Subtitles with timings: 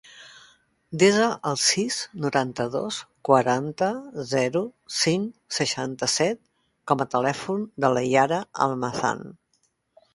[1.01, 2.97] Desa el sis, noranta-dos,
[3.29, 3.91] quaranta,
[4.33, 4.65] zero,
[5.03, 5.31] cinc,
[5.61, 6.43] seixanta-set
[6.93, 9.27] com a telèfon de la Yara Almazan.